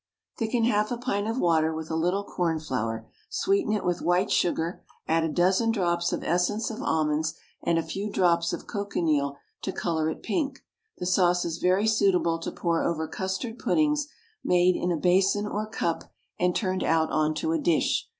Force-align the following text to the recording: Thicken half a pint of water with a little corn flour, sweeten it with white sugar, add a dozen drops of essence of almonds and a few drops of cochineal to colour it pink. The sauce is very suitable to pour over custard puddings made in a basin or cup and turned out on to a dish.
Thicken 0.35 0.63
half 0.63 0.89
a 0.89 0.97
pint 0.97 1.27
of 1.27 1.37
water 1.37 1.75
with 1.75 1.91
a 1.91 1.95
little 1.95 2.23
corn 2.23 2.59
flour, 2.59 3.07
sweeten 3.29 3.71
it 3.71 3.85
with 3.85 4.01
white 4.01 4.31
sugar, 4.31 4.83
add 5.07 5.23
a 5.23 5.29
dozen 5.29 5.69
drops 5.69 6.11
of 6.11 6.23
essence 6.23 6.71
of 6.71 6.81
almonds 6.81 7.35
and 7.61 7.77
a 7.77 7.83
few 7.83 8.09
drops 8.09 8.51
of 8.51 8.65
cochineal 8.65 9.37
to 9.61 9.71
colour 9.71 10.09
it 10.09 10.23
pink. 10.23 10.61
The 10.97 11.05
sauce 11.05 11.45
is 11.45 11.59
very 11.59 11.85
suitable 11.85 12.39
to 12.39 12.51
pour 12.51 12.83
over 12.83 13.07
custard 13.07 13.59
puddings 13.59 14.07
made 14.43 14.75
in 14.75 14.91
a 14.91 14.97
basin 14.97 15.45
or 15.45 15.67
cup 15.67 16.05
and 16.39 16.55
turned 16.55 16.83
out 16.83 17.11
on 17.11 17.35
to 17.35 17.51
a 17.51 17.59
dish. 17.61 18.07